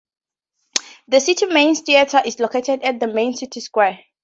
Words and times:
The 1.09 1.19
city's 1.19 1.53
main 1.53 1.75
theater 1.75 2.23
is 2.25 2.39
located 2.39 2.81
at 2.81 2.99
the 2.99 3.05
main 3.05 3.35
city 3.35 3.59
square. 3.59 3.99